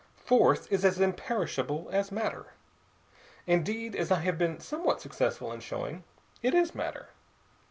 [0.17, 2.47] Force is as imperishable as matter;
[3.45, 6.03] indeed, as I have been somewhat successful in showing,
[6.41, 7.09] it is matter.